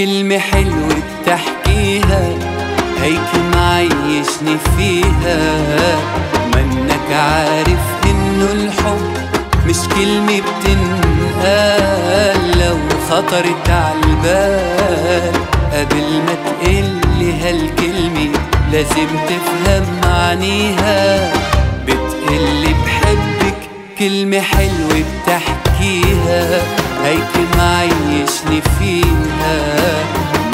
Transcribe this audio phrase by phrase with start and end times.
[0.00, 0.88] كلمة حلوة
[1.22, 2.22] بتحكيها
[3.02, 5.96] هيك معيشني فيها.
[6.54, 9.12] منك عارف إنه الحب
[9.66, 11.78] مش كلمة بتنقال.
[12.58, 12.78] لو
[13.10, 15.32] خطرت عالبال
[15.72, 18.38] قبل ما تقلي هالكلمة
[18.72, 21.32] لازم تفهم معانيها
[21.86, 23.58] بتقلي بحبك
[23.98, 26.79] كلمة حلوة بتحكيها.
[27.04, 29.58] هيك معيشني فيها.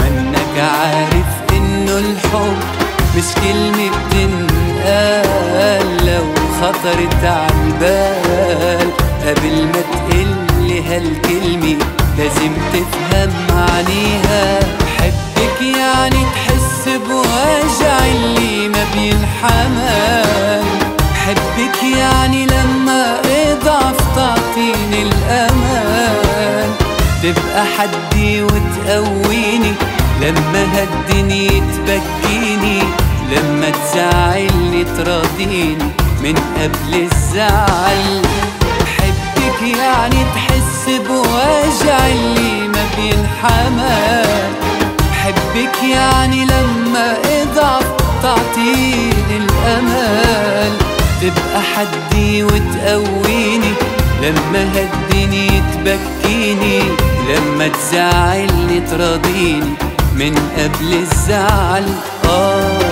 [0.00, 2.56] منك عارف إنه الحب
[3.16, 5.37] مش كلمة بتنقال.
[6.06, 6.24] لو
[6.60, 8.90] خطرت عالبال
[9.27, 11.77] قبل ما تقلي هالكلمة
[12.18, 20.63] لازم تفهم معانيها بحبك يعني تحس بوجع اللي ما بينحمل.
[20.98, 25.65] بحبك يعني لما إضعف تعطيني الامان
[27.27, 29.73] تبقى حدي وتقويني
[30.23, 32.82] لما هالدنيا تبكيني
[33.32, 35.77] لما تزعلني تراضيني.
[36.23, 38.23] من قبل الزعل
[38.80, 44.52] بحبك يعني تحس بوجع اللي ما بينحمل
[44.99, 47.85] بحبك يعني لما اضعف
[48.23, 50.73] تعطيني الأمل.
[51.23, 53.73] تبقى حدي وتقويني
[54.23, 55.55] لما هالدنيا
[57.66, 59.74] لما تزعلني تراضيني
[60.14, 61.84] من قبل الزعل.
[62.24, 62.85] آه.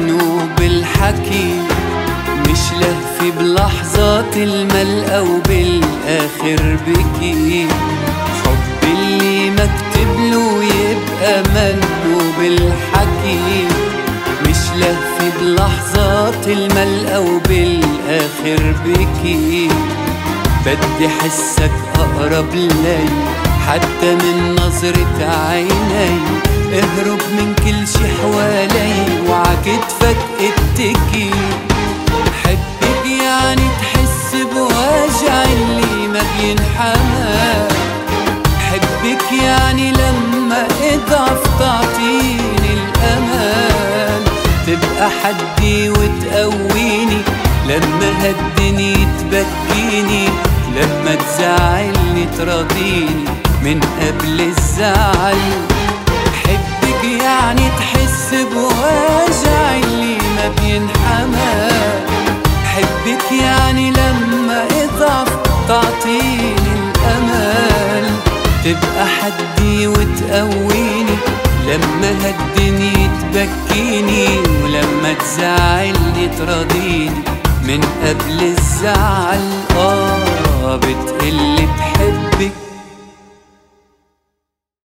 [0.00, 1.54] منه بالحكي
[2.50, 7.66] مش لهفي بلحظات الملقى وبالآخر بكي.
[8.44, 13.66] حب اللي مكتب له يبقى منه بالحكي
[14.48, 19.68] مش لهفي بلحظات الملقى وبالآخر بكي.
[20.66, 22.98] بدي حسك أقرب لي
[23.68, 26.18] حتى من نظرة عيني.
[26.72, 28.92] اهرب من كل شي حوالي
[29.28, 31.30] وعكتفك اتكي
[32.44, 37.68] حبك يعني تحس بوجع اللي ما بينحمل
[38.58, 44.22] حبك يعني لما اضعف تعطيني الأمان
[44.66, 47.22] تبقى حدي وتقويني.
[47.68, 50.28] لما هالدنيا تبكيني.
[50.76, 53.24] لما تزعلني تراضيني.
[53.62, 55.36] من قبل الزعل
[57.22, 61.72] يعني تحس بوجع اللي ما بينحمل
[62.64, 65.28] حبك يعني لما اضعف
[65.68, 68.10] تعطيني الأمل.
[68.64, 71.16] تبقى حدي وتقويني
[71.66, 74.26] لما هالدنيا تبكيني
[74.64, 77.22] ولما تزعلني تراضيني.
[77.62, 79.40] من قبل الزعل
[79.76, 81.68] آه بتقلي